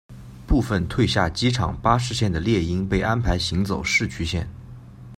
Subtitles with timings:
[0.47, 4.49] 部份退下机场巴士线的猎鹰被安排行走市区线。